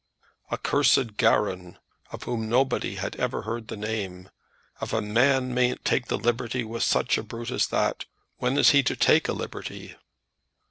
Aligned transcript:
"A 0.49 0.57
cursed 0.57 1.15
garron, 1.17 1.77
of 2.11 2.23
whom 2.23 2.49
nobody 2.49 2.95
had 2.95 3.15
ever 3.17 3.43
heard 3.43 3.67
the 3.67 3.77
name! 3.77 4.31
If 4.81 4.93
a 4.93 4.99
man 5.03 5.53
mayn't 5.53 5.85
take 5.85 6.09
a 6.09 6.15
liberty 6.15 6.63
with 6.63 6.81
such 6.81 7.19
a 7.19 7.23
brute 7.23 7.51
as 7.51 7.67
that, 7.67 8.05
when 8.37 8.57
is 8.57 8.71
he 8.71 8.81
to 8.81 8.95
take 8.95 9.27
a 9.27 9.33
liberty?" 9.33 9.95